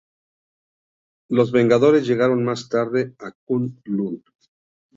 [1.29, 4.23] Los Vengadores llegaron más tarde a K'un-L'un.